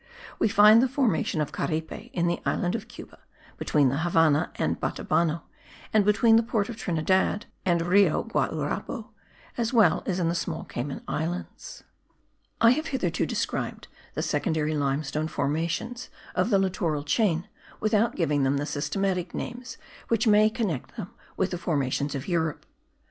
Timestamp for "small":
10.33-10.63